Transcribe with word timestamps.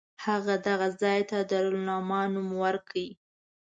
هغه 0.25 0.55
دغه 0.67 0.87
ځای 1.01 1.19
ته 1.29 1.37
دارالامان 1.51 2.27
نوم 2.35 2.49
ورکړ. 2.63 2.95